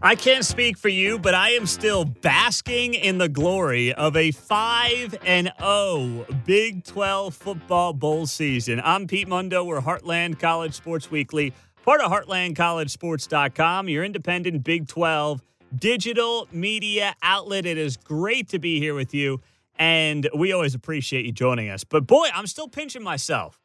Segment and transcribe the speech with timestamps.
[0.00, 4.30] I can't speak for you, but I am still basking in the glory of a
[4.30, 8.80] 5 and 0 Big 12 football bowl season.
[8.84, 9.64] I'm Pete Mundo.
[9.64, 11.52] We're Heartland College Sports Weekly,
[11.84, 15.42] part of heartlandcollegesports.com, your independent Big 12
[15.76, 17.66] digital media outlet.
[17.66, 19.40] It is great to be here with you,
[19.80, 21.82] and we always appreciate you joining us.
[21.82, 23.57] But boy, I'm still pinching myself.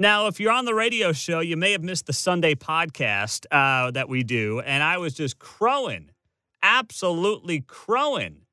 [0.00, 3.90] Now, if you're on the radio show, you may have missed the Sunday podcast uh,
[3.90, 6.08] that we do, and I was just crowing,
[6.62, 8.46] absolutely crowing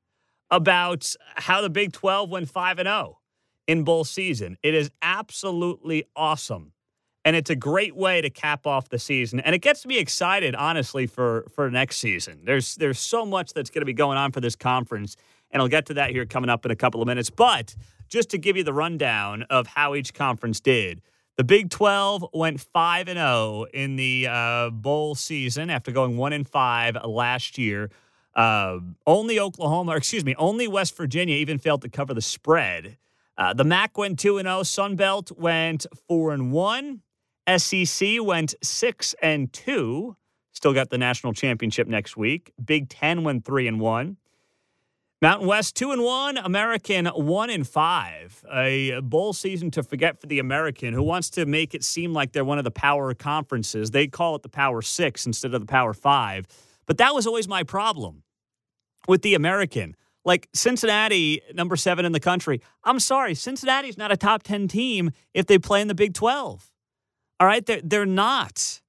[0.50, 3.18] about how the Big 12 went 5 and 0
[3.66, 4.58] in bowl season.
[4.62, 6.74] It is absolutely awesome.
[7.24, 9.40] And it's a great way to cap off the season.
[9.40, 12.40] And it gets me excited, honestly, for, for next season.
[12.44, 15.16] There's there's so much that's going to be going on for this conference.
[15.50, 17.30] And I'll get to that here coming up in a couple of minutes.
[17.30, 17.74] But
[18.10, 21.00] just to give you the rundown of how each conference did.
[21.38, 26.32] The Big 12 went 5 and 0 in the uh, bowl season after going 1
[26.32, 27.90] and 5 last year.
[28.34, 32.98] Uh, only Oklahoma, or excuse me, only West Virginia even failed to cover the spread.
[33.36, 34.64] Uh, the MAC went 2 and 0.
[34.64, 37.02] Sun Belt went 4 and 1.
[37.56, 40.16] SEC went 6 and 2.
[40.50, 42.52] Still got the national championship next week.
[42.64, 44.16] Big 10 went 3 and 1.
[45.20, 48.44] Mountain West two and one, American one and five.
[48.52, 52.30] A bowl season to forget for the American, who wants to make it seem like
[52.30, 53.90] they're one of the power conferences.
[53.90, 56.46] They call it the Power Six instead of the Power Five.
[56.86, 58.22] But that was always my problem
[59.08, 59.96] with the American.
[60.24, 62.60] Like Cincinnati, number seven in the country.
[62.84, 66.70] I'm sorry, Cincinnati's not a top 10 team if they play in the Big 12.
[67.40, 68.80] All right, they're, they're not.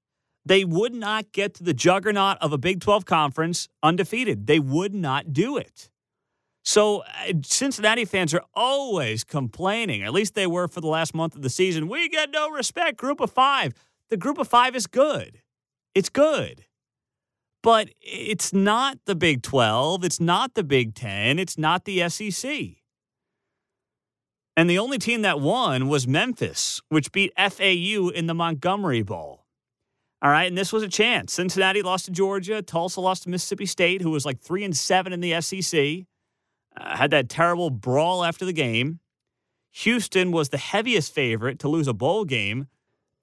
[0.46, 4.46] They would not get to the juggernaut of a Big 12 conference undefeated.
[4.46, 5.90] They would not do it.
[6.70, 10.04] So uh, Cincinnati fans are always complaining.
[10.04, 11.88] At least they were for the last month of the season.
[11.88, 12.96] We get no respect.
[12.96, 13.74] Group of five.
[14.10, 15.42] The group of five is good.
[15.96, 16.66] It's good.
[17.64, 20.04] But it's not the Big 12.
[20.04, 21.40] It's not the Big 10.
[21.40, 22.52] It's not the SEC.
[24.56, 29.48] And the only team that won was Memphis, which beat FAU in the Montgomery Bowl.
[30.22, 31.34] All right, and this was a chance.
[31.34, 32.62] Cincinnati lost to Georgia.
[32.62, 36.06] Tulsa lost to Mississippi State, who was like three and seven in the SEC
[36.76, 39.00] uh, had that terrible brawl after the game.
[39.72, 42.68] Houston was the heaviest favorite to lose a bowl game.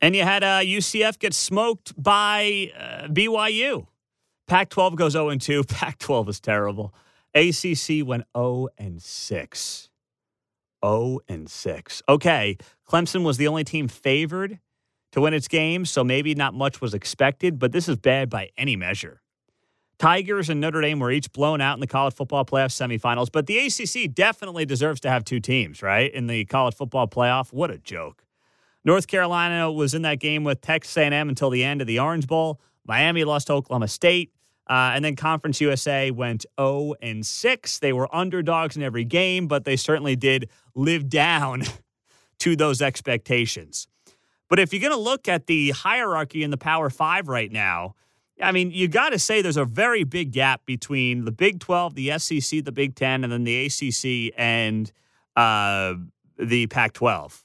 [0.00, 3.86] And you had uh, UCF get smoked by uh, BYU.
[4.46, 5.64] Pac 12 goes 0 2.
[5.68, 6.94] Pac 12 is terrible.
[7.34, 9.90] ACC went 0 and 6.
[10.84, 12.02] 0 and 6.
[12.08, 12.56] Okay,
[12.88, 14.60] Clemson was the only team favored
[15.12, 18.50] to win its game, so maybe not much was expected, but this is bad by
[18.56, 19.22] any measure.
[19.98, 23.46] Tigers and Notre Dame were each blown out in the college football playoff semifinals, but
[23.46, 26.12] the ACC definitely deserves to have two teams, right?
[26.12, 27.52] In the college football playoff.
[27.52, 28.22] What a joke.
[28.84, 32.26] North Carolina was in that game with Texas A&M until the end of the Orange
[32.26, 32.60] Bowl.
[32.86, 34.32] Miami lost to Oklahoma State.
[34.68, 37.78] Uh, and then Conference USA went 0 and 6.
[37.78, 41.62] They were underdogs in every game, but they certainly did live down
[42.40, 43.88] to those expectations.
[44.48, 47.94] But if you're going to look at the hierarchy in the Power Five right now,
[48.41, 51.94] I mean, you got to say there's a very big gap between the Big 12,
[51.94, 54.91] the SEC, the Big 10, and then the ACC and
[55.36, 55.94] uh,
[56.38, 57.44] the Pac 12.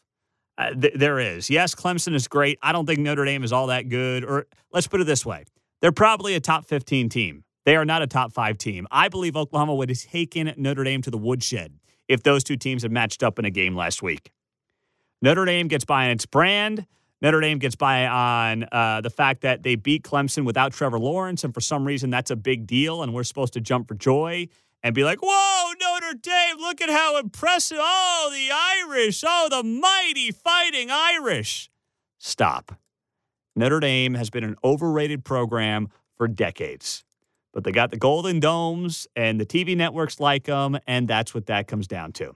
[0.58, 1.50] Uh, th- there is.
[1.50, 2.60] Yes, Clemson is great.
[2.62, 4.26] I don't think Notre Dame is all that good.
[4.26, 5.46] Or let's put it this way
[5.82, 7.44] they're probably a top 15 team.
[7.66, 8.88] They are not a top five team.
[8.92, 11.74] I believe Oklahoma would have taken Notre Dame to the woodshed
[12.08, 14.32] if those two teams had matched up in a game last week.
[15.22, 16.86] Notre Dame gets by on its brand.
[17.22, 21.44] Notre Dame gets by on uh, the fact that they beat Clemson without Trevor Lawrence,
[21.44, 24.48] and for some reason that's a big deal, and we're supposed to jump for joy
[24.82, 26.58] and be like, "Whoa, Notre Dame!
[26.58, 27.78] Look at how impressive!
[27.80, 29.24] Oh, the Irish!
[29.26, 31.70] Oh, the mighty fighting Irish!"
[32.18, 32.80] Stop.
[33.56, 37.04] Notre Dame has been an overrated program for decades,
[37.54, 41.46] but they got the Golden Domes, and the TV networks like them, and that's what
[41.48, 42.36] that comes down to.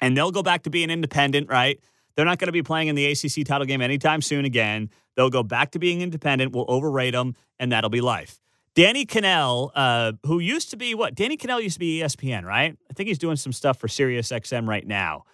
[0.00, 1.78] And they'll go back to being independent, right?
[2.18, 4.90] They're not going to be playing in the ACC title game anytime soon again.
[5.14, 6.52] They'll go back to being independent.
[6.52, 8.40] We'll overrate them, and that'll be life.
[8.74, 11.14] Danny Kanell, uh, who used to be what?
[11.14, 12.76] Danny Kanell used to be ESPN, right?
[12.90, 15.26] I think he's doing some stuff for Sirius XM right now.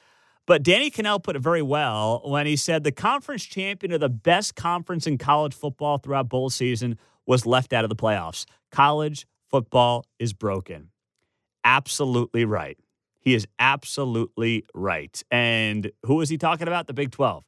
[0.44, 4.10] But Danny Kanell put it very well when he said the conference champion of the
[4.10, 8.44] best conference in college football throughout bowl season was left out of the playoffs.
[8.70, 10.90] College football is broken.
[11.64, 12.78] Absolutely right.
[13.24, 15.22] He is absolutely right.
[15.30, 16.86] And who is he talking about?
[16.86, 17.44] The Big 12.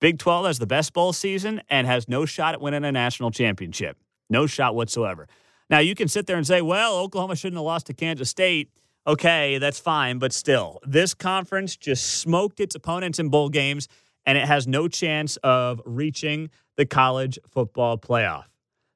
[0.00, 3.30] Big 12 has the best bowl season and has no shot at winning a national
[3.30, 3.96] championship.
[4.30, 5.26] No shot whatsoever.
[5.68, 8.70] Now, you can sit there and say, well, Oklahoma shouldn't have lost to Kansas State.
[9.06, 10.18] Okay, that's fine.
[10.18, 13.88] But still, this conference just smoked its opponents in bowl games,
[14.26, 18.44] and it has no chance of reaching the college football playoff.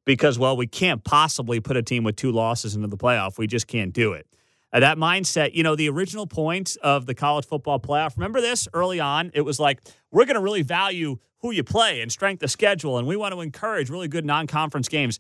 [0.06, 3.38] because, well, we can't possibly put a team with two losses into the playoff.
[3.38, 4.26] We just can't do it.
[4.72, 8.68] Uh, that mindset, you know, the original point of the college football playoff, remember this
[8.72, 9.30] early on?
[9.34, 9.80] It was like,
[10.12, 13.34] we're going to really value who you play and strength of schedule, and we want
[13.34, 15.18] to encourage really good non conference games.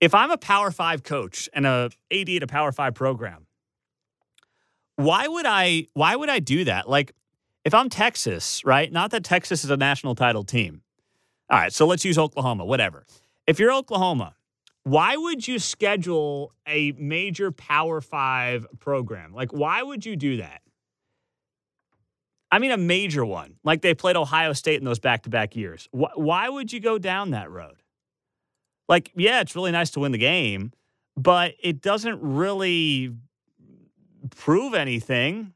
[0.00, 3.46] If I'm a Power Five coach and a AD at a Power Five program,
[4.96, 6.88] why would I why would I do that?
[6.88, 7.12] Like
[7.64, 8.92] if I'm Texas, right?
[8.92, 10.82] Not that Texas is a national title team.
[11.50, 13.04] All right, so let's use Oklahoma, whatever.
[13.46, 14.35] If you're Oklahoma,
[14.86, 19.34] why would you schedule a major Power Five program?
[19.34, 20.62] Like, why would you do that?
[22.52, 25.56] I mean, a major one, like they played Ohio State in those back to back
[25.56, 25.88] years.
[25.90, 27.82] Why would you go down that road?
[28.88, 30.70] Like, yeah, it's really nice to win the game,
[31.16, 33.10] but it doesn't really
[34.36, 35.52] prove anything.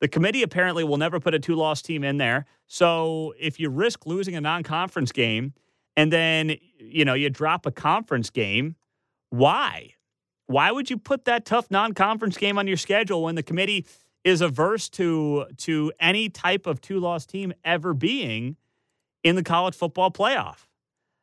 [0.00, 2.46] The committee apparently will never put a two loss team in there.
[2.68, 5.52] So if you risk losing a non conference game
[5.96, 8.76] and then, you know, you drop a conference game,
[9.30, 9.94] why?
[10.46, 13.86] Why would you put that tough non conference game on your schedule when the committee
[14.22, 18.56] is averse to, to any type of two loss team ever being
[19.24, 20.66] in the college football playoff?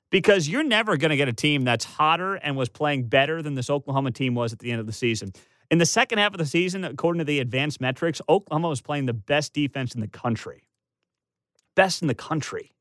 [0.10, 3.56] Because you're never going to get a team that's hotter and was playing better than
[3.56, 5.32] this Oklahoma team was at the end of the season.
[5.72, 9.08] In the second half of the season, according to the advanced metrics, Oklahoma was playing
[9.08, 10.66] the best defense in the country.
[11.76, 12.73] Best in the country.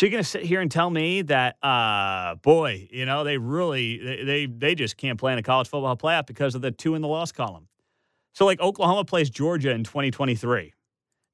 [0.00, 4.24] Going to sit here and tell me that, uh, boy, you know, they really, they,
[4.24, 7.00] they, they just can't play in a college football playoff because of the two in
[7.00, 7.68] the loss column.
[8.34, 10.74] So, like, Oklahoma plays Georgia in 2023.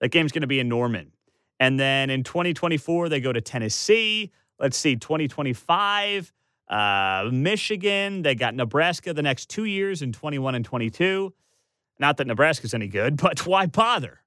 [0.01, 1.13] That game's to be in Norman.
[1.59, 4.31] And then in 2024, they go to Tennessee.
[4.59, 6.33] Let's see, 2025,
[6.69, 8.23] uh, Michigan.
[8.23, 11.33] They got Nebraska the next two years in 21 and 22.
[11.99, 14.21] Not that Nebraska's any good, but why bother?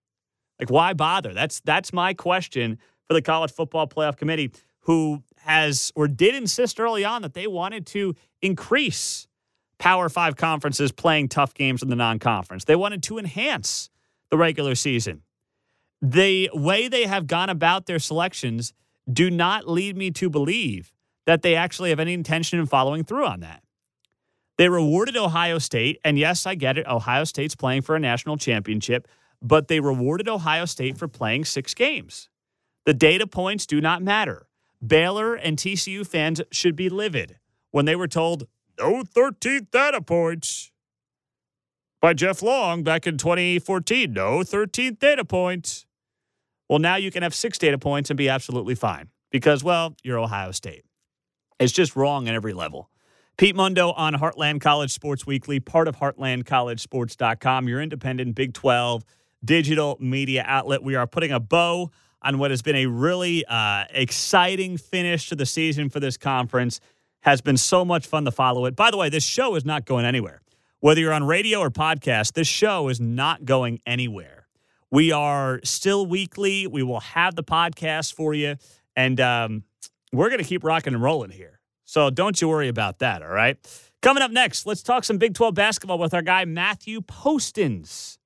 [0.59, 1.33] Like, why bother?
[1.33, 4.51] That's that's my question for the College Football Playoff Committee,
[4.81, 9.27] who has or did insist early on that they wanted to increase
[9.77, 12.65] Power Five conferences playing tough games in the non conference.
[12.65, 13.89] They wanted to enhance
[14.29, 15.21] the regular season.
[16.01, 18.73] The way they have gone about their selections
[19.11, 20.91] do not lead me to believe
[21.25, 23.63] that they actually have any intention in following through on that.
[24.57, 26.85] They rewarded Ohio State, and yes, I get it.
[26.88, 29.07] Ohio State's playing for a national championship,
[29.41, 32.29] but they rewarded Ohio State for playing six games.
[32.85, 34.47] The data points do not matter.
[34.85, 37.38] Baylor and TCU fans should be livid
[37.71, 38.47] when they were told
[38.77, 40.71] no 13th data points
[42.01, 44.12] by Jeff Long back in 2014.
[44.12, 45.85] No 13th data points.
[46.68, 50.19] Well, now you can have six data points and be absolutely fine because, well, you're
[50.19, 50.83] Ohio State.
[51.59, 52.89] It's just wrong at every level.
[53.38, 59.03] Pete Mundo on Heartland College Sports Weekly, part of heartlandcollegesports.com, your independent Big 12
[59.44, 60.83] digital media outlet.
[60.83, 61.89] We are putting a bow
[62.23, 66.79] on what has been a really uh, exciting finish to the season for this conference.
[67.21, 68.75] Has been so much fun to follow it.
[68.75, 70.41] By the way, this show is not going anywhere.
[70.81, 74.47] Whether you're on radio or podcast, this show is not going anywhere.
[74.91, 76.67] We are still weekly.
[76.67, 78.57] We will have the podcast for you.
[78.95, 79.63] And um,
[80.11, 81.61] we're going to keep rocking and rolling here.
[81.85, 83.57] So don't you worry about that, all right?
[84.01, 88.17] Coming up next, let's talk some Big 12 basketball with our guy, Matthew Postins.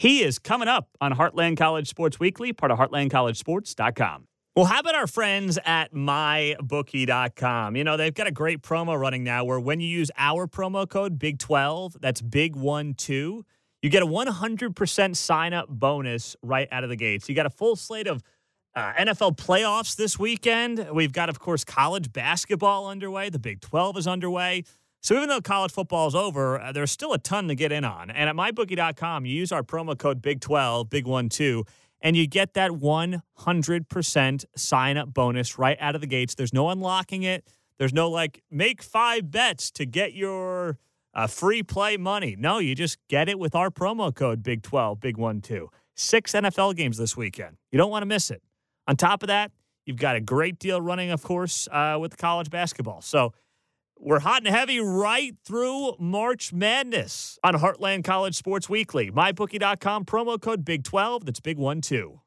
[0.00, 4.28] He is coming up on Heartland College Sports Weekly, part of heartlandcollegesports.com.
[4.56, 7.76] Well, how about our friends at mybookie.com?
[7.76, 10.88] You know, they've got a great promo running now where when you use our promo
[10.88, 13.42] code Big12, that's Big12,
[13.82, 17.28] you get a 100% sign up bonus right out of the gates.
[17.28, 18.22] You got a full slate of
[18.74, 20.88] uh, NFL playoffs this weekend.
[20.94, 23.28] We've got, of course, college basketball underway.
[23.28, 24.64] The Big 12 is underway.
[25.02, 27.84] So even though college football is over, uh, there's still a ton to get in
[27.84, 28.10] on.
[28.10, 31.64] And at mybookie.com, you use our promo code Big12, Big One Two,
[32.02, 36.34] and you get that 100% sign up bonus right out of the gates.
[36.34, 37.46] There's no unlocking it.
[37.78, 40.78] There's no like make five bets to get your
[41.14, 42.36] uh, free play money.
[42.38, 45.70] No, you just get it with our promo code Big 12, Big One Two.
[45.94, 47.56] Six NFL games this weekend.
[47.72, 48.42] You don't want to miss it.
[48.86, 49.50] On top of that,
[49.86, 53.00] you've got a great deal running, of course, uh, with college basketball.
[53.00, 53.32] So
[54.00, 59.10] we're hot and heavy right through March Madness on Heartland College Sports Weekly.
[59.10, 61.26] MyBookie.com promo code Big 12.
[61.26, 62.20] That's Big One, 2.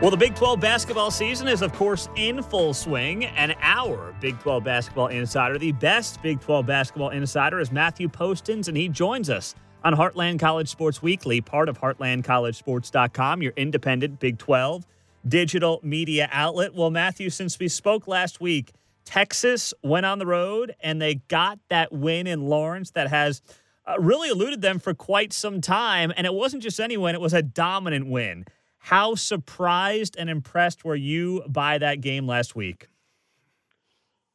[0.00, 4.38] Well, the Big 12 basketball season is, of course, in full swing, and our Big
[4.38, 9.28] 12 basketball insider, the best Big 12 basketball insider, is Matthew Postins, and he joins
[9.28, 14.86] us on Heartland College Sports Weekly, part of heartlandcollegesports.com, your independent Big 12
[15.26, 16.74] digital media outlet.
[16.74, 18.72] Well, Matthew, since we spoke last week,
[19.04, 23.42] Texas went on the road and they got that win in Lawrence that has
[23.86, 26.12] uh, really eluded them for quite some time.
[26.16, 28.44] And it wasn't just any win, it was a dominant win.
[28.78, 32.88] How surprised and impressed were you by that game last week?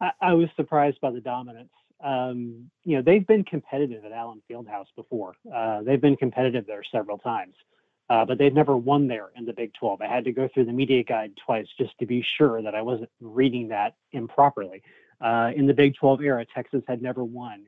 [0.02, 1.70] I, I was surprised by the dominance.
[2.04, 5.36] Um, you know, they've been competitive at Allen Fieldhouse before.
[5.54, 7.56] Uh, they've been competitive there several times,
[8.10, 10.02] uh, but they've never won there in the Big 12.
[10.02, 12.82] I had to go through the media guide twice just to be sure that I
[12.82, 14.84] wasn't reading that improperly.
[15.22, 17.66] Uh, in the Big 12 era, Texas had never won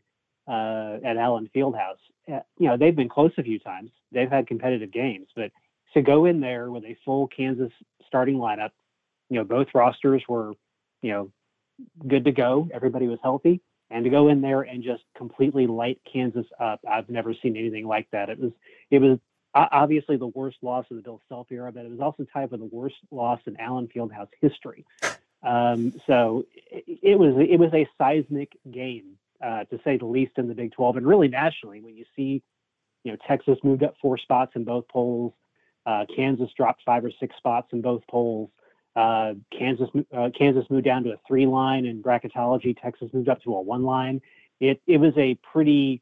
[0.48, 1.96] uh, at Allen Fieldhouse.
[2.32, 3.92] Uh, you know, they've been close a few times.
[4.12, 5.52] They've had competitive games, but
[5.94, 7.72] to go in there with a full Kansas
[8.06, 8.72] starting lineup,
[9.30, 10.54] you know, both rosters were,
[11.02, 11.32] you know,
[12.06, 12.68] good to go.
[12.74, 13.62] Everybody was healthy.
[13.92, 17.88] And to go in there and just completely light Kansas up, I've never seen anything
[17.88, 18.30] like that.
[18.30, 18.52] It was,
[18.90, 19.20] it was
[19.54, 22.58] obviously the worst loss of the Bill Self era, but it was also tied for
[22.58, 24.86] the worst loss in Allen Fieldhouse history.
[25.44, 30.34] Um, so it, it, was, it was a seismic game, uh, to say the least,
[30.38, 31.82] in the Big 12 and really nationally.
[31.82, 32.42] When you see,
[33.04, 35.34] you know, Texas moved up four spots in both polls,
[35.86, 38.50] uh, Kansas dropped five or six spots in both polls.
[38.96, 42.76] Uh, Kansas uh, Kansas moved down to a three line in bracketology.
[42.82, 44.22] Texas moved up to a one line.
[44.60, 46.02] It it was a pretty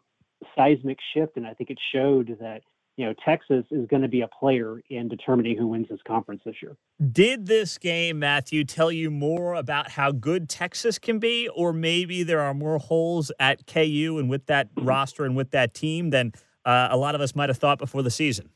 [0.56, 2.62] seismic shift, and I think it showed that
[2.98, 6.42] you know Texas is going to be a player in determining who wins this conference
[6.46, 6.78] this year.
[7.12, 12.22] Did this game, Matthew, tell you more about how good Texas can be, or maybe
[12.22, 16.34] there are more holes at KU and with that roster and with that team than
[16.66, 18.50] uh, a lot of us might have thought before the season?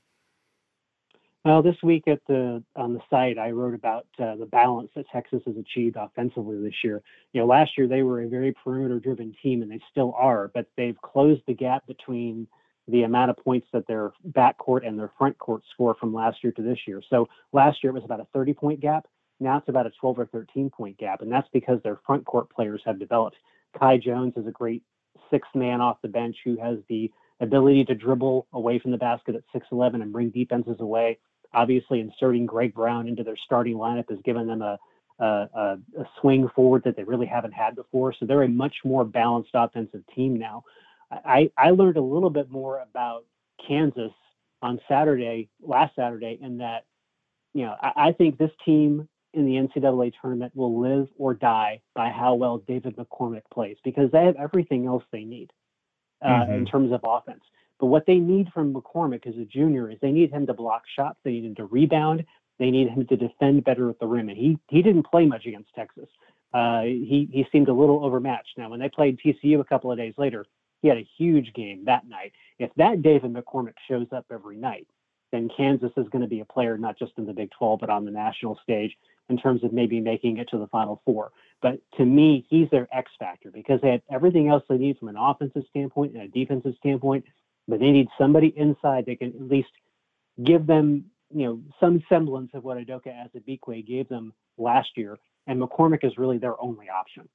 [1.48, 5.06] Well, this week at the on the site, I wrote about uh, the balance that
[5.13, 7.01] Texas has achieved offensively this year.
[7.32, 10.66] You know, last year they were a very perimeter-driven team, and they still are, but
[10.75, 12.48] they've closed the gap between
[12.89, 16.51] the amount of points that their backcourt and their front court score from last year
[16.51, 17.01] to this year.
[17.10, 19.08] So last year it was about a 30-point gap.
[19.39, 22.82] Now it's about a 12 or 13-point gap, and that's because their front court players
[22.86, 23.38] have developed.
[23.80, 24.84] Kai Jones is a great
[25.32, 29.36] sixth man off the bench who has the ability to dribble away from the basket
[29.36, 31.20] at 6'11 and bring defenses away.
[31.54, 34.77] Obviously, inserting Greg Brown into their starting lineup has given them a,
[35.20, 35.77] a, a,
[36.22, 38.13] swing forward that they really haven't had before.
[38.13, 40.63] So they're a much more balanced offensive team now.
[41.12, 43.25] I, I learned a little bit more about
[43.66, 44.12] Kansas
[44.62, 46.86] on Saturday, last Saturday, in that,
[47.54, 51.82] you know, I, I think this team in the NCAA tournament will live or die
[51.96, 55.51] by how well David McCormack plays because they have everything else they need
[56.24, 56.54] uh, mm-hmm.
[56.54, 57.42] in terms of offense.
[57.80, 60.84] But what they need from McCormack as a junior is they need him to block
[60.96, 62.26] shots, they need him to rebound,
[62.60, 64.30] they need him to defend better at the rim.
[64.30, 66.10] And he he didn't play much against Texas.
[66.54, 68.58] Uh, he he seemed a little overmatched.
[68.58, 70.46] Now when they played TCU a couple of days later,
[70.82, 72.34] he had a huge game that night.
[72.60, 74.88] If that David McCormack shows up every night,
[75.32, 77.90] then Kansas is going to be a player not just in the Big 12 but
[77.90, 78.96] on the national stage
[79.30, 81.32] in terms of maybe making it to the Final Four.
[81.62, 85.10] But to me, he's their X factor because they have everything else they need from
[85.10, 87.26] an offensive standpoint and a defensive standpoint
[87.68, 89.70] but they need somebody inside that can at least
[90.44, 95.18] give them, you know, some semblance of what Udoka Azubuike gave them last year.
[95.48, 97.28] And McCormack is really their only option.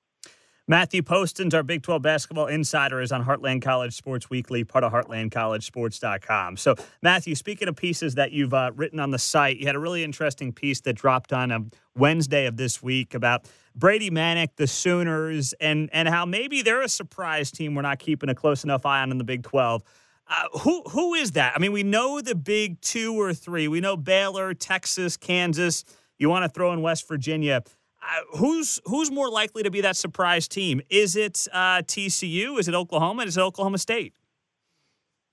[0.69, 4.93] Matthew Postins, our Big 12 basketball insider, is on Heartland College Sports Weekly, part of
[4.93, 6.57] heartlandcollegesports.com.
[6.57, 9.81] So, Matthew, speaking of pieces that you've uh, written on the site, you had a
[9.81, 11.65] really interesting piece that dropped on a
[11.97, 16.89] Wednesday of this week about Brady Manek, the Sooners, and, and how maybe they're a
[16.89, 19.83] surprise team we're not keeping a close enough eye on in the Big 12.
[20.29, 21.53] Uh, who who is that?
[21.55, 23.69] I mean, we know the big two or three.
[23.69, 25.85] We know Baylor, Texas, Kansas.
[26.19, 27.63] You want to throw in West Virginia.
[28.03, 30.81] Uh, who's who's more likely to be that surprise team?
[30.91, 32.59] Is it uh, TCU?
[32.59, 33.25] Is it Oklahoma?
[33.25, 34.15] Is it Oklahoma State?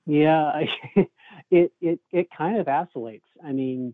[0.06, 0.62] Yeah,
[1.52, 3.26] it it it kind of oscillates.
[3.44, 3.94] I mean,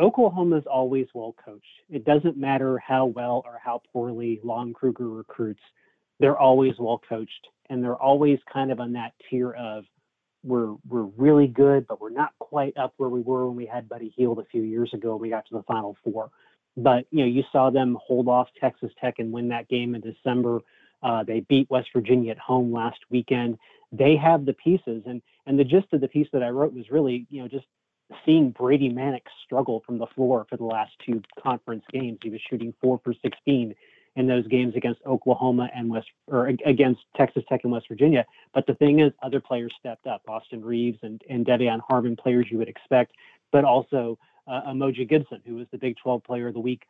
[0.00, 1.64] Oklahoma is always well coached.
[1.90, 5.62] It doesn't matter how well or how poorly Lon Kruger recruits;
[6.20, 9.84] they're always well coached, and they're always kind of on that tier of
[10.44, 13.88] we're we're really good, but we're not quite up where we were when we had
[13.88, 15.16] Buddy Hield a few years ago.
[15.16, 16.30] We got to the Final Four,
[16.76, 20.00] but you know you saw them hold off Texas Tech and win that game in
[20.00, 20.60] December.
[21.02, 23.58] Uh, they beat West Virginia at home last weekend.
[23.90, 26.90] They have the pieces, and and the gist of the piece that I wrote was
[26.90, 27.66] really you know just
[28.26, 32.18] seeing Brady Manek struggle from the floor for the last two conference games.
[32.22, 33.74] He was shooting four for 16
[34.16, 38.26] in those games against Oklahoma and West or against Texas Tech and West Virginia.
[38.52, 40.22] But the thing is, other players stepped up.
[40.28, 43.12] Austin Reaves and, and De'Vion Harmon, players you would expect,
[43.52, 46.82] but also uh, Umoja Gibson, who was the Big 12 Player of the Week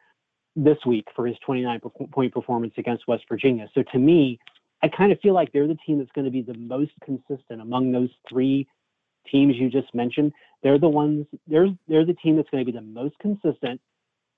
[0.57, 3.69] this week for his 29 point performance against West Virginia.
[3.75, 4.39] So to me,
[4.83, 7.63] I kind of feel like they're the team that's going to be the most consistent
[7.63, 8.67] among those three
[9.31, 10.33] teams you just mentioned.
[10.63, 11.27] They're the ones.
[11.47, 13.81] They're they're the team that's going to be the most consistent,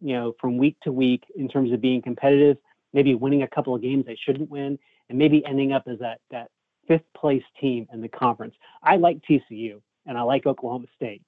[0.00, 2.58] you know, from week to week in terms of being competitive
[2.94, 4.78] maybe winning a couple of games they shouldn't win,
[5.10, 6.50] and maybe ending up as that that
[6.88, 8.54] fifth place team in the conference.
[8.82, 11.22] I like TCU and I like Oklahoma State.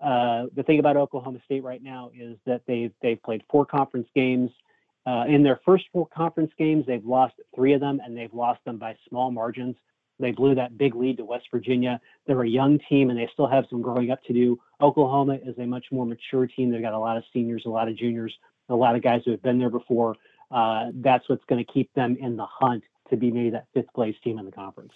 [0.00, 4.08] Uh, the thing about Oklahoma State right now is that they've they've played four conference
[4.14, 4.50] games.
[5.06, 8.60] Uh, in their first four conference games, they've lost three of them, and they've lost
[8.64, 9.76] them by small margins.
[10.18, 12.00] They blew that big lead to West Virginia.
[12.26, 14.58] They're a young team, and they still have some growing up to do.
[14.80, 16.70] Oklahoma is a much more mature team.
[16.70, 18.34] They've got a lot of seniors, a lot of juniors,
[18.68, 20.14] a lot of guys who have been there before.
[20.50, 23.92] Uh, that's what's going to keep them in the hunt to be maybe that fifth
[23.94, 24.92] place team in the conference.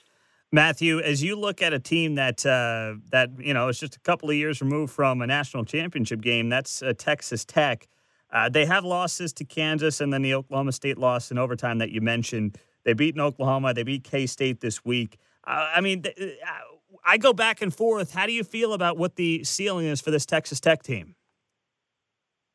[0.52, 4.00] Matthew, as you look at a team that uh, that you know is just a
[4.00, 7.88] couple of years removed from a national championship game, that's uh, Texas Tech.
[8.30, 11.90] Uh, they have losses to Kansas and then the Oklahoma State loss in overtime that
[11.90, 12.56] you mentioned.
[12.84, 13.74] They beat Oklahoma.
[13.74, 15.18] They beat K State this week.
[15.46, 18.12] Uh, I mean, th- uh, I go back and forth.
[18.12, 21.14] How do you feel about what the ceiling is for this Texas Tech team?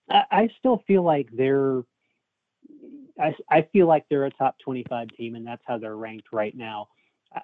[0.10, 1.82] I, I still feel like they're.
[3.20, 6.56] I, I feel like they're a top 25 team, and that's how they're ranked right
[6.56, 6.88] now.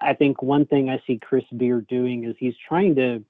[0.00, 3.24] I think one thing I see Chris Beard doing is he's trying to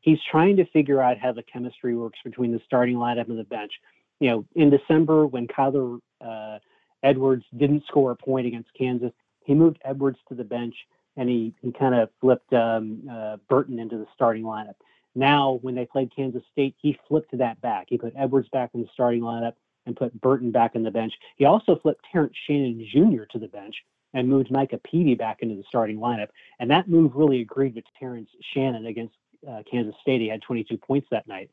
[0.00, 3.44] he's trying to figure out how the chemistry works between the starting lineup and the
[3.44, 3.72] bench.
[4.20, 6.58] You know, in December when Kyler uh,
[7.02, 9.12] Edwards didn't score a point against Kansas,
[9.44, 10.74] he moved Edwards to the bench
[11.16, 14.74] and he he kind of flipped um, uh, Burton into the starting lineup.
[15.14, 17.86] Now, when they played Kansas State, he flipped that back.
[17.88, 19.54] He put Edwards back in the starting lineup
[19.86, 21.12] and put Burton back in the bench.
[21.36, 23.24] He also flipped Terrence Shannon Jr.
[23.30, 23.74] to the bench
[24.14, 26.28] and moved Micah Peavy back into the starting lineup.
[26.60, 29.14] And that move really agreed with Terrence Shannon against
[29.48, 30.20] uh, Kansas State.
[30.20, 31.50] He had 22 points that night.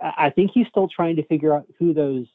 [0.00, 2.26] I think he's still trying to figure out who those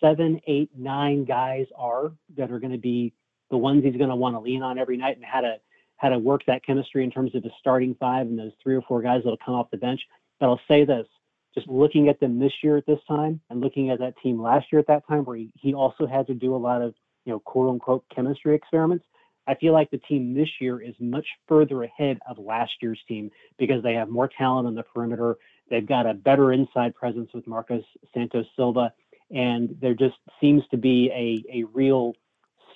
[0.00, 3.12] seven, eight, nine guys are that are going to be
[3.50, 5.56] the ones he's going to want to lean on every night and how to
[5.96, 8.80] how to work that chemistry in terms of the starting five and those three or
[8.82, 10.00] four guys that'll come off the bench.
[10.38, 11.06] But I'll say this,
[11.54, 14.66] just looking at them this year at this time and looking at that team last
[14.70, 17.32] year at that time where he, he also had to do a lot of you
[17.32, 19.04] know, quote unquote chemistry experiments.
[19.46, 23.30] I feel like the team this year is much further ahead of last year's team
[23.58, 25.36] because they have more talent on the perimeter.
[25.68, 28.92] They've got a better inside presence with Marcus Santos Silva,
[29.30, 32.12] and there just seems to be a, a real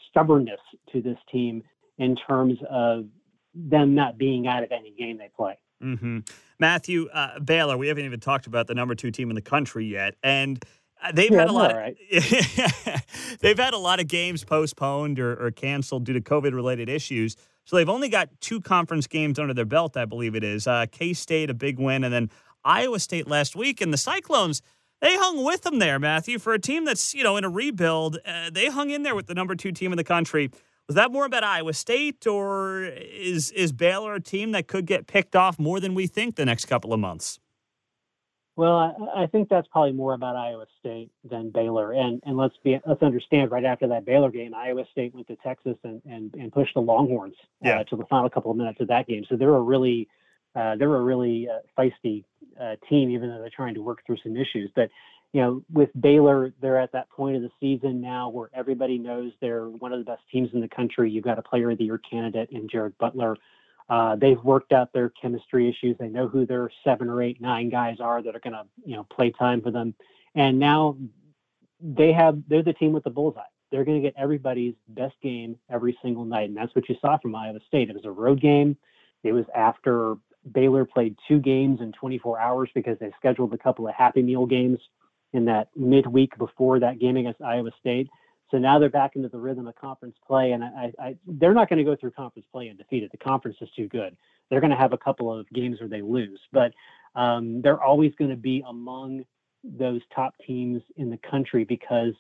[0.09, 0.61] stubbornness
[0.93, 1.63] to this team
[1.99, 3.07] in terms of
[3.55, 5.57] them not being out of any game they play.
[5.83, 6.21] Mm-hmm.
[6.59, 9.87] Matthew uh, Baylor, we haven't even talked about the number two team in the country
[9.87, 10.63] yet, and
[11.03, 11.71] uh, they've yeah, had a lot.
[11.71, 11.97] Of, right.
[13.41, 17.37] they've had a lot of games postponed or, or canceled due to COVID-related issues.
[17.65, 20.67] So they've only got two conference games under their belt, I believe it is.
[20.67, 22.31] Uh, K State a big win, and then
[22.65, 23.81] Iowa State last week.
[23.81, 24.63] And the Cyclones
[25.01, 28.19] they hung with them there, Matthew, for a team that's you know in a rebuild.
[28.25, 30.51] Uh, they hung in there with the number two team in the country.
[30.89, 35.07] Was that more about Iowa State, or is is Baylor a team that could get
[35.07, 37.39] picked off more than we think the next couple of months?
[38.57, 41.93] Well, I, I, think that's probably more about Iowa State than Baylor.
[41.93, 45.37] And and let's be let's understand right after that Baylor game, Iowa State went to
[45.37, 48.89] Texas and and, and pushed the Longhorns uh, to the final couple of minutes of
[48.89, 49.25] that game.
[49.29, 50.09] So they're a really
[50.55, 52.25] uh, they're a really uh, feisty
[52.61, 54.71] uh, team, even though they're trying to work through some issues.
[54.77, 54.91] But
[55.35, 59.33] you know, with Baylor, they're at that point of the season now where everybody knows
[59.41, 61.11] they're one of the best teams in the country.
[61.11, 63.37] You've got a Player of the Year candidate in Jared Butler.
[63.89, 65.97] Uh, they've worked out their chemistry issues.
[65.99, 68.95] They know who their seven or eight, nine guys are that are going to, you
[68.95, 69.97] know, play time for them.
[70.37, 70.97] And now
[71.81, 73.43] they have, they're the team with the bullseye.
[73.73, 76.49] They're going to get everybody's best game every single night.
[76.49, 77.91] And that's what you saw from Iowa State.
[77.91, 78.77] It was a road game.
[79.25, 80.15] It was after
[80.53, 84.47] Baylor played two games in 24 hours because they scheduled a couple of Happy Meal
[84.47, 84.79] games
[85.35, 88.09] in that midweek before that game against Iowa State.
[88.51, 91.69] So now they're back into the rhythm of conference play, and I, I, they're not
[91.69, 93.11] going to go through conference play undefeated.
[93.11, 94.17] The conference is too good.
[94.49, 96.73] They're going to have a couple of games where they lose, but
[97.17, 99.25] um, they're always going to be among
[99.65, 102.13] those top teams in the country because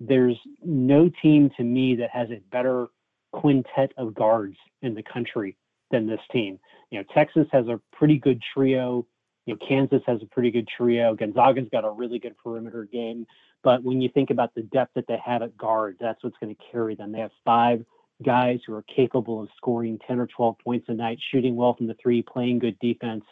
[0.00, 2.88] there's no team to me that has a better
[3.32, 5.56] quintet of guards in the country
[5.90, 6.58] than this team.
[6.90, 9.06] You know, Texas has a pretty good trio.
[9.48, 11.14] You know, Kansas has a pretty good trio.
[11.14, 13.26] Gonzaga's got a really good perimeter game.
[13.64, 16.54] But when you think about the depth that they have at guard, that's what's going
[16.54, 17.12] to carry them.
[17.12, 17.82] They have five
[18.22, 21.86] guys who are capable of scoring 10 or 12 points a night, shooting well from
[21.86, 23.24] the three, playing good defense.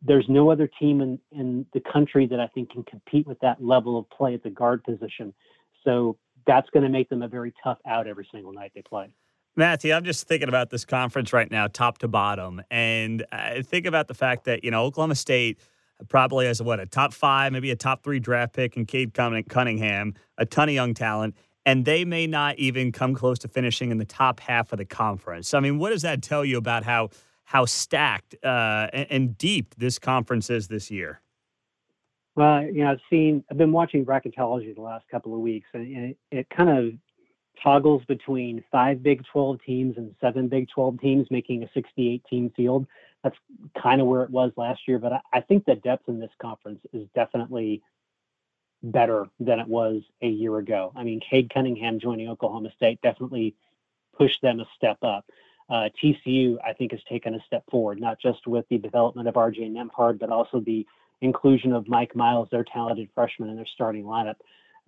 [0.00, 3.62] There's no other team in, in the country that I think can compete with that
[3.62, 5.34] level of play at the guard position.
[5.84, 9.12] So that's going to make them a very tough out every single night they play.
[9.54, 13.84] Matthew, I'm just thinking about this conference right now, top to bottom, and I think
[13.84, 15.58] about the fact that you know Oklahoma State
[16.08, 20.14] probably has what a top five, maybe a top three draft pick in Cade Cunningham,
[20.38, 21.36] a ton of young talent,
[21.66, 24.86] and they may not even come close to finishing in the top half of the
[24.86, 25.52] conference.
[25.52, 27.10] I mean, what does that tell you about how
[27.44, 31.20] how stacked uh, and, and, deep this conference is this year?
[32.34, 35.86] Well, you know, I've seen, I've been watching bracketology the last couple of weeks, and
[35.86, 36.94] it, it kind of
[37.62, 42.52] toggles between five Big 12 teams and seven Big 12 teams, making a 68 team
[42.56, 42.86] field.
[43.22, 43.36] That's
[43.80, 46.32] kind of where it was last year, but I, I think the depth in this
[46.40, 47.82] conference is definitely
[48.82, 50.92] better than it was a year ago.
[50.96, 53.54] I mean, Cade Cunningham joining Oklahoma State definitely
[54.16, 55.24] pushed them a step up.
[55.70, 59.34] Uh, TCU, I think, has taken a step forward, not just with the development of
[59.34, 60.86] RJ Nembhard, but also the
[61.20, 64.34] inclusion of Mike Miles, their talented freshman, in their starting lineup.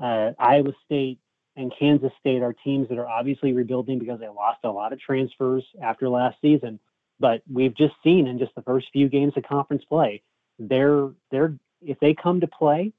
[0.00, 1.20] Uh, Iowa State
[1.56, 5.00] and Kansas State are teams that are obviously rebuilding because they lost a lot of
[5.00, 6.80] transfers after last season.
[7.20, 10.22] But we've just seen in just the first few games of conference play,
[10.58, 12.92] they're they're if they come to play,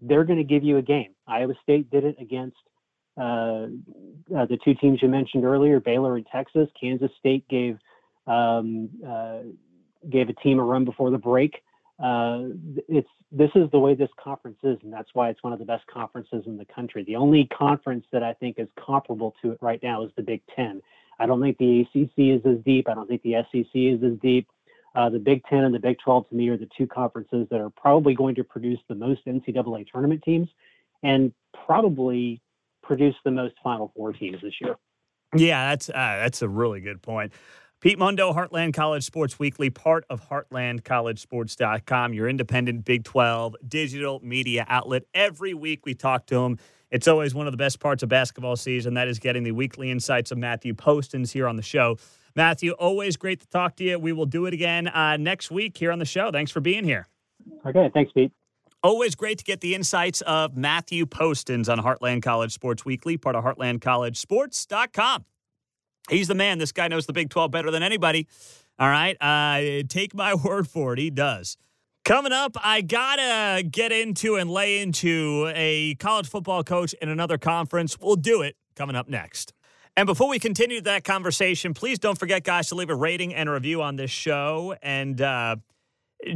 [0.00, 1.14] they're going to give you a game.
[1.26, 2.56] Iowa State did it against
[3.16, 3.66] uh,
[4.34, 6.68] uh, the two teams you mentioned earlier, Baylor and Texas.
[6.80, 7.78] Kansas State gave
[8.26, 9.40] um, uh,
[10.08, 11.62] gave a team a run before the break.
[12.02, 12.48] Uh,
[12.88, 15.64] it's this is the way this conference is, and that's why it's one of the
[15.64, 17.04] best conferences in the country.
[17.04, 20.42] The only conference that I think is comparable to it right now is the Big
[20.54, 20.82] Ten.
[21.18, 22.88] I don't think the ACC is as deep.
[22.88, 24.48] I don't think the SEC is as deep.
[24.94, 27.60] Uh, the Big Ten and the Big 12 to me are the two conferences that
[27.60, 30.48] are probably going to produce the most NCAA tournament teams
[31.02, 31.32] and
[31.66, 32.40] probably
[32.82, 34.76] produce the most Final Four teams this year.
[35.36, 37.32] Yeah, that's uh, that's a really good point.
[37.84, 44.64] Pete Mundo, Heartland College Sports Weekly, part of HeartlandCollegeSports.com, your independent Big 12 digital media
[44.70, 45.02] outlet.
[45.12, 46.58] Every week we talk to him.
[46.90, 48.94] It's always one of the best parts of basketball season.
[48.94, 51.98] That is getting the weekly insights of Matthew Postins here on the show.
[52.34, 53.98] Matthew, always great to talk to you.
[53.98, 56.30] We will do it again uh, next week here on the show.
[56.30, 57.06] Thanks for being here.
[57.66, 58.32] Okay, thanks, Pete.
[58.82, 63.36] Always great to get the insights of Matthew Postins on Heartland College Sports Weekly, part
[63.36, 65.26] of HeartlandCollegeSports.com.
[66.10, 66.58] He's the man.
[66.58, 68.26] This guy knows the Big 12 better than anybody.
[68.78, 69.16] All right.
[69.20, 70.98] Uh, take my word for it.
[70.98, 71.56] He does.
[72.04, 77.08] Coming up, I got to get into and lay into a college football coach in
[77.08, 77.98] another conference.
[77.98, 79.54] We'll do it coming up next.
[79.96, 83.48] And before we continue that conversation, please don't forget, guys, to leave a rating and
[83.48, 84.74] a review on this show.
[84.82, 85.56] And uh,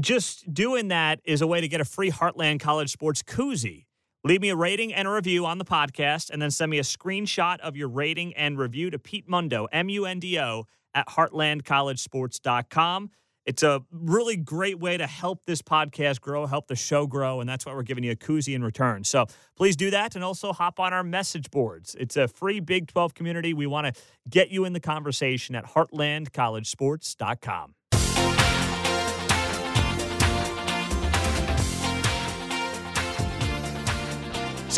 [0.00, 3.84] just doing that is a way to get a free Heartland College Sports koozie.
[4.24, 6.82] Leave me a rating and a review on the podcast, and then send me a
[6.82, 11.06] screenshot of your rating and review to Pete Mundo, M U N D O, at
[11.08, 13.10] heartlandcollegesports.com.
[13.46, 17.48] It's a really great way to help this podcast grow, help the show grow, and
[17.48, 19.04] that's why we're giving you a koozie in return.
[19.04, 19.24] So
[19.56, 21.96] please do that and also hop on our message boards.
[21.98, 23.54] It's a free Big 12 community.
[23.54, 23.94] We want to
[24.28, 27.74] get you in the conversation at heartlandcollegesports.com.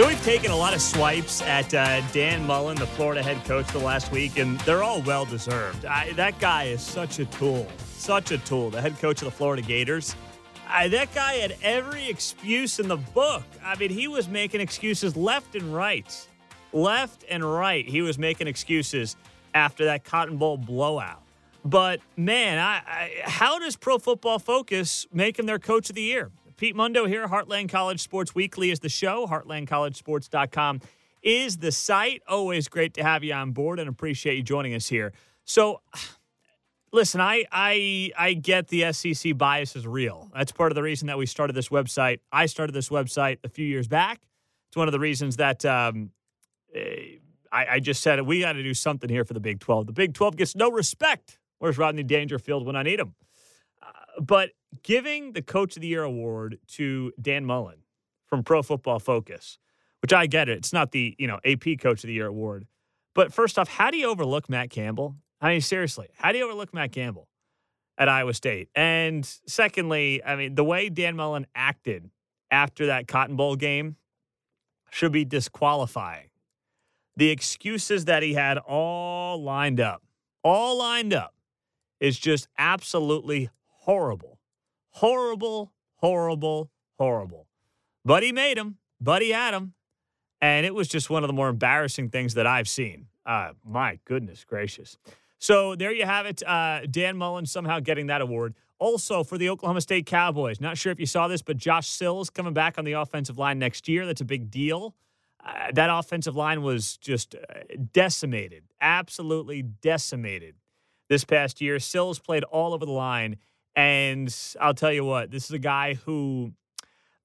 [0.00, 3.66] So we've taken a lot of swipes at uh, Dan Mullen, the Florida head coach,
[3.66, 5.84] the last week, and they're all well deserved.
[5.84, 8.70] I, that guy is such a tool, such a tool.
[8.70, 10.16] The head coach of the Florida Gators.
[10.66, 13.42] I, that guy had every excuse in the book.
[13.62, 16.28] I mean, he was making excuses left and right,
[16.72, 17.86] left and right.
[17.86, 19.16] He was making excuses
[19.52, 21.20] after that Cotton Bowl blowout.
[21.62, 26.00] But man, I, I, how does Pro Football Focus make him their coach of the
[26.00, 26.30] year?
[26.60, 27.26] Pete Mundo here.
[27.26, 29.26] Heartland College Sports Weekly is the show.
[29.26, 30.82] HeartlandCollegeSports.com
[31.22, 32.20] is the site.
[32.28, 35.14] Always great to have you on board and appreciate you joining us here.
[35.46, 35.80] So,
[36.92, 40.30] listen, I I I get the SEC bias is real.
[40.34, 42.20] That's part of the reason that we started this website.
[42.30, 44.20] I started this website a few years back.
[44.68, 46.10] It's one of the reasons that um,
[46.74, 47.20] eh,
[47.50, 49.86] I, I just said we got to do something here for the Big 12.
[49.86, 51.38] The Big 12 gets no respect.
[51.58, 53.14] Where's Rodney Dangerfield when I need him?
[53.82, 54.50] Uh, but
[54.82, 57.82] giving the Coach of the Year award to Dan Mullen
[58.26, 59.58] from Pro Football Focus,
[60.02, 60.58] which I get it.
[60.58, 62.66] It's not the, you know, AP Coach of the Year award.
[63.14, 65.16] But first off, how do you overlook Matt Campbell?
[65.40, 67.28] I mean, seriously, how do you overlook Matt Campbell
[67.98, 68.68] at Iowa State?
[68.74, 72.10] And secondly, I mean, the way Dan Mullen acted
[72.50, 73.96] after that Cotton Bowl game
[74.90, 76.28] should be disqualifying.
[77.16, 80.02] The excuses that he had all lined up,
[80.42, 81.34] all lined up,
[82.00, 84.39] is just absolutely horrible.
[84.90, 87.46] Horrible, horrible, horrible.
[88.04, 88.76] But he made him.
[89.00, 89.74] But he had him.
[90.40, 93.06] And it was just one of the more embarrassing things that I've seen.
[93.26, 94.96] Uh, my goodness gracious.
[95.38, 96.42] So there you have it.
[96.46, 98.54] Uh, Dan Mullen somehow getting that award.
[98.78, 100.60] Also for the Oklahoma State Cowboys.
[100.60, 103.58] Not sure if you saw this, but Josh Sills coming back on the offensive line
[103.58, 104.06] next year.
[104.06, 104.94] That's a big deal.
[105.44, 107.38] Uh, that offensive line was just uh,
[107.92, 110.54] decimated, absolutely decimated
[111.08, 111.78] this past year.
[111.78, 113.36] Sills played all over the line.
[113.76, 116.52] And I'll tell you what, this is a guy who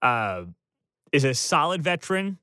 [0.01, 0.43] uh,
[1.11, 2.37] is a solid veteran.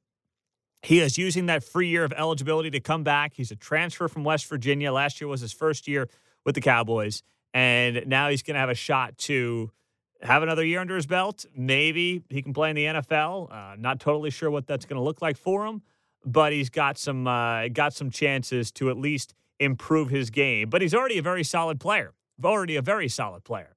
[0.83, 3.35] He is using that free year of eligibility to come back.
[3.35, 4.93] He's a transfer from West Virginia.
[4.93, 6.09] Last year was his first year
[6.45, 7.23] with the Cowboys.
[7.55, 9.71] And now he's going to have a shot to
[10.23, 11.45] have another year under his belt.
[11.55, 13.53] Maybe he can play in the NFL.
[13.53, 15.83] Uh, not totally sure what that's going to look like for him.
[16.25, 20.69] but he's got some uh, got some chances to at least improve his game.
[20.71, 22.15] But he's already a very solid player.
[22.45, 23.72] Already a very solid player.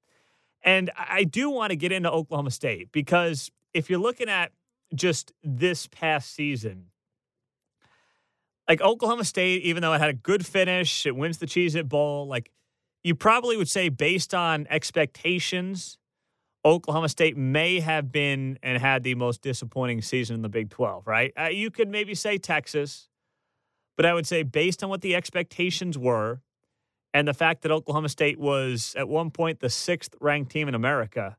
[0.66, 4.52] And I do want to get into Oklahoma State because if you're looking at
[4.96, 6.88] just this past season,
[8.68, 11.88] like Oklahoma State, even though it had a good finish, it wins the Cheez It
[11.88, 12.52] Bowl, like
[13.04, 16.00] you probably would say based on expectations,
[16.66, 21.06] Oklahoma State may have been and had the most disappointing season in the Big 12,
[21.06, 21.32] right?
[21.40, 23.08] Uh, you could maybe say Texas,
[23.96, 26.42] but I would say based on what the expectations were
[27.16, 30.76] and the fact that Oklahoma State was at one point the sixth ranked team in
[30.76, 31.38] America,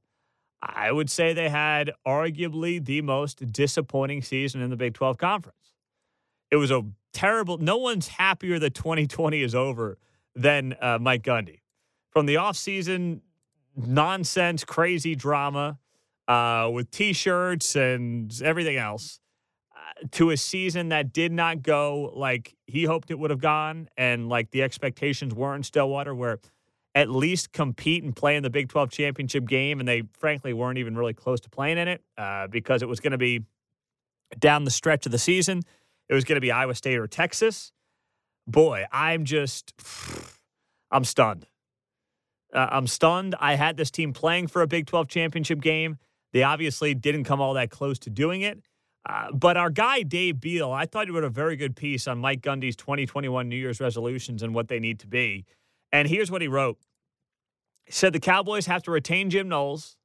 [0.63, 5.75] I would say they had arguably the most disappointing season in the Big 12 conference.
[6.51, 9.99] It was a terrible, no one's happier that 2020 is over
[10.35, 11.61] than uh, Mike Gundy.
[12.09, 13.21] From the offseason
[13.77, 15.79] nonsense, crazy drama
[16.27, 19.21] uh, with t shirts and everything else
[20.13, 24.29] to a season that did not go like he hoped it would have gone and
[24.29, 26.39] like the expectations were in Stillwater, where
[26.95, 29.81] at least compete and play in the Big 12 championship game.
[29.81, 33.01] And they frankly weren't even really close to playing in it uh, because it was
[33.01, 33.43] going to be
[34.39, 35.63] down the stretch of the season.
[36.09, 37.73] It was going to be Iowa State or Texas.
[38.47, 39.75] Boy, I'm just,
[40.91, 41.47] I'm stunned.
[42.55, 43.35] Uh, I'm stunned.
[43.41, 45.99] I had this team playing for a Big 12 championship game.
[46.33, 48.63] They obviously didn't come all that close to doing it.
[49.09, 52.19] Uh, but our guy, Dave Beal, I thought he wrote a very good piece on
[52.19, 55.45] Mike Gundy's 2021 New Year's resolutions and what they need to be.
[55.93, 56.79] And here's what he wrote
[57.85, 59.97] He said the Cowboys have to retain Jim Knowles.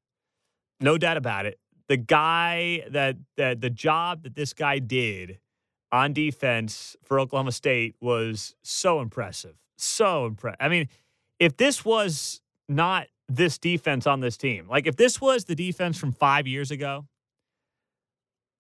[0.79, 1.59] No doubt about it.
[1.87, 5.39] The guy that, that the job that this guy did
[5.91, 9.55] on defense for Oklahoma State was so impressive.
[9.77, 10.57] So impressive.
[10.59, 10.87] I mean,
[11.39, 15.97] if this was not this defense on this team, like if this was the defense
[15.97, 17.07] from five years ago,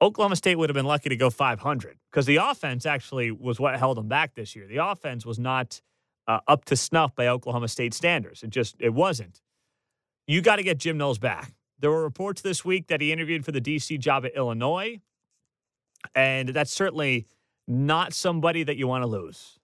[0.01, 3.77] Oklahoma State would have been lucky to go 500 because the offense actually was what
[3.77, 4.65] held them back this year.
[4.67, 5.79] The offense was not
[6.27, 8.41] uh, up to snuff by Oklahoma State standards.
[8.41, 9.41] It just it wasn't.
[10.27, 11.53] You got to get Jim Knowles back.
[11.79, 15.01] There were reports this week that he interviewed for the DC job at Illinois,
[16.15, 17.27] and that's certainly
[17.67, 19.59] not somebody that you want to lose.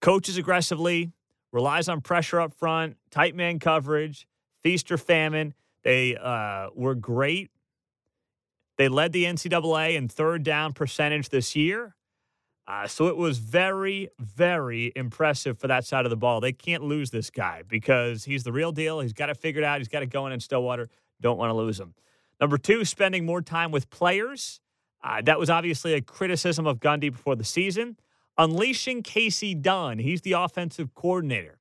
[0.00, 1.12] Coaches aggressively,
[1.52, 4.26] relies on pressure up front, tight man coverage,
[4.62, 5.54] feast or famine.
[5.82, 7.50] They uh, were great.
[8.76, 11.94] They led the NCAA in third down percentage this year.
[12.68, 16.40] Uh, so it was very, very impressive for that side of the ball.
[16.40, 19.00] They can't lose this guy because he's the real deal.
[19.00, 19.78] He's got it figured out.
[19.78, 20.88] He's got it going in Stillwater.
[21.20, 21.94] Don't want to lose him.
[22.40, 24.60] Number two, spending more time with players.
[25.02, 27.96] Uh, that was obviously a criticism of Gundy before the season
[28.38, 29.98] unleashing Kasey Dunn.
[29.98, 31.58] He's the offensive coordinator.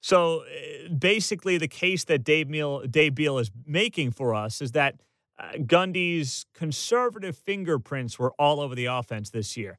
[0.00, 4.72] So uh, basically, the case that Dave, Meal, Dave Beal is making for us is
[4.72, 5.00] that
[5.38, 9.78] uh, Gundy's conservative fingerprints were all over the offense this year.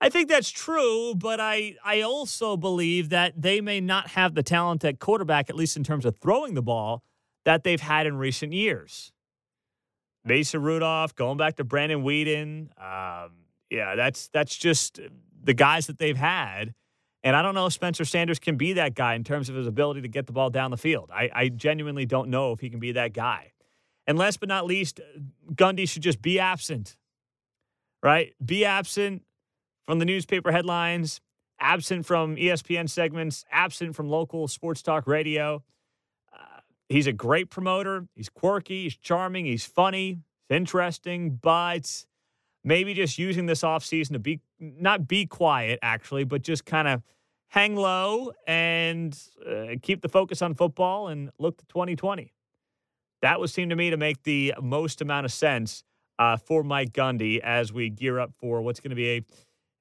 [0.00, 4.42] I think that's true, but I, I also believe that they may not have the
[4.42, 7.02] talent at quarterback, at least in terms of throwing the ball,
[7.44, 9.12] that they've had in recent years.
[10.24, 13.32] Mason Rudolph, going back to Brandon Weeden, um,
[13.70, 15.00] yeah, that's that's just
[15.42, 16.74] the guys that they've had.
[17.22, 19.66] And I don't know if Spencer Sanders can be that guy in terms of his
[19.66, 21.10] ability to get the ball down the field.
[21.12, 23.52] I, I genuinely don't know if he can be that guy.
[24.10, 25.00] And last but not least,
[25.52, 26.96] Gundy should just be absent,
[28.02, 28.34] right?
[28.44, 29.22] Be absent
[29.86, 31.20] from the newspaper headlines,
[31.60, 35.62] absent from ESPN segments, absent from local sports talk radio.
[36.32, 38.08] Uh, he's a great promoter.
[38.16, 40.18] He's quirky, he's charming, he's funny,
[40.48, 42.04] he's interesting, but
[42.64, 47.00] maybe just using this offseason to be not be quiet actually but just kind of
[47.46, 49.16] hang low and
[49.48, 52.32] uh, keep the focus on football and look to 2020
[53.22, 55.84] that would seem to me to make the most amount of sense
[56.18, 59.24] uh, for mike gundy as we gear up for what's going to be a,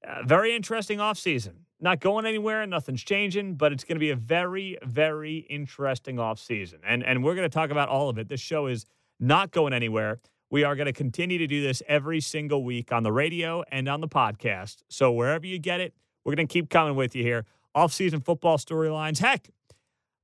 [0.04, 4.16] a very interesting offseason not going anywhere nothing's changing but it's going to be a
[4.16, 8.42] very very interesting offseason and and we're going to talk about all of it this
[8.42, 8.86] show is
[9.20, 10.20] not going anywhere
[10.52, 13.88] we are going to continue to do this every single week on the radio and
[13.88, 14.78] on the podcast.
[14.90, 17.46] So wherever you get it, we're going to keep coming with you here.
[17.76, 19.20] Off-season football storylines.
[19.20, 19.50] Heck,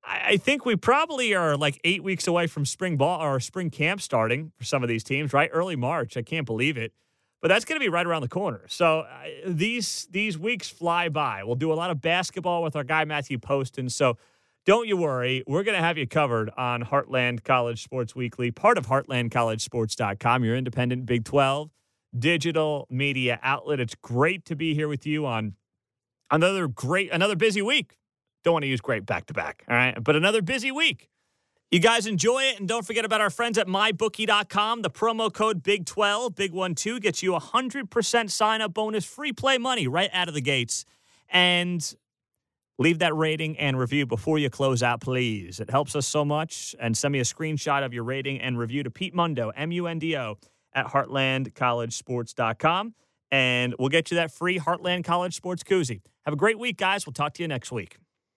[0.07, 4.01] I think we probably are like eight weeks away from spring ball or spring camp
[4.01, 5.33] starting for some of these teams.
[5.33, 6.15] Right, early March.
[6.17, 6.93] I can't believe it,
[7.41, 8.61] but that's going to be right around the corner.
[8.67, 11.43] So uh, these these weeks fly by.
[11.43, 13.91] We'll do a lot of basketball with our guy Matthew Postins.
[13.91, 14.17] So
[14.65, 15.43] don't you worry.
[15.47, 20.55] We're going to have you covered on Heartland College Sports Weekly, part of heartlandcollegesports.com, your
[20.55, 21.69] independent Big 12
[22.17, 23.79] digital media outlet.
[23.79, 25.53] It's great to be here with you on
[26.31, 27.97] another great, another busy week.
[28.45, 30.01] Don't want to use great back to back, all right?
[30.01, 31.07] But another busy week
[31.71, 34.81] You guys enjoy it, and don't forget about our friends at mybookie.com.
[34.83, 39.03] The promo code Big12, Big One Two, gets you a hundred percent sign up bonus,
[39.05, 40.85] free play money right out of the gates,
[41.29, 41.93] and
[42.79, 45.59] leave that rating and review before you close out, please.
[45.59, 46.73] It helps us so much.
[46.79, 49.87] And send me a screenshot of your rating and review to Pete Mundo, M U
[49.87, 50.37] N D O,
[50.73, 52.93] at heartlandcollegesports.com,
[53.31, 56.01] and we'll get you that free Heartland College Sports koozie.
[56.25, 57.05] Have a great week, guys.
[57.05, 57.97] We'll talk to you next week.